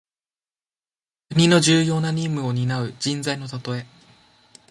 [1.29, 3.85] 国の重要な任務をになう人材のたとえ。